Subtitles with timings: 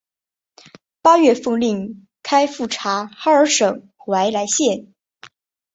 [1.03, 4.95] 八月奉令开赴察哈尔省怀来县。